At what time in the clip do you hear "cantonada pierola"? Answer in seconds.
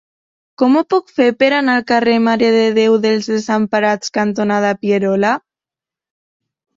4.15-5.35